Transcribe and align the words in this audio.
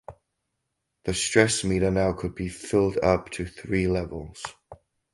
The 1.03 1.13
Stress 1.13 1.63
meter 1.63 1.91
now 1.91 2.13
could 2.13 2.33
be 2.33 2.49
filled 2.49 2.97
up 3.03 3.29
to 3.33 3.45
three 3.45 3.87
levels. 3.87 4.41